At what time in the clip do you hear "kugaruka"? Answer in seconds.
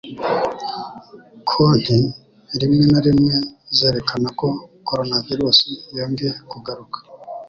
6.51-6.97